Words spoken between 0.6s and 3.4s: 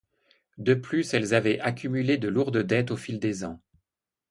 plus elles avaient accumulé de lourdes dettes au fil